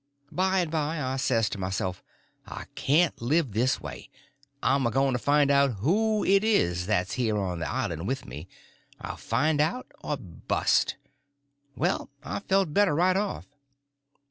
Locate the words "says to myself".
1.17-2.01